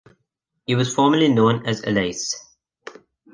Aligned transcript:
It 0.65 0.73
was 0.73 0.95
formerly 0.95 1.27
known 1.31 1.63
as 1.67 1.83
"Alais". 1.83 2.33